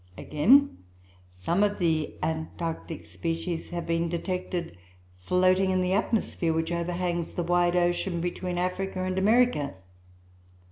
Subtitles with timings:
[0.17, 0.79] Again,
[1.31, 4.75] some of the Antarctic species have been detected
[5.19, 9.75] floating in the atmosphere which overhangs the wide ocean between Africa and America.